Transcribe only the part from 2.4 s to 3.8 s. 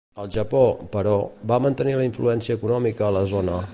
econòmica a la zona.